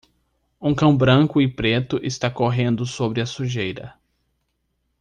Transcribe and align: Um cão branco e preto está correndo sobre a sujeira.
Um 0.59 0.73
cão 0.73 0.97
branco 0.97 1.39
e 1.39 1.47
preto 1.47 1.99
está 2.03 2.27
correndo 2.27 2.87
sobre 2.87 3.21
a 3.21 3.25
sujeira. 3.27 3.93